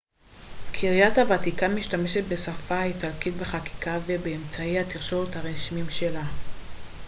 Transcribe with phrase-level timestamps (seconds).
[0.71, 6.23] קריית הוותיקן משתמשת בשפה האיטלקית בחקיקה ובאמצעי התקשורת הרשמיים שלה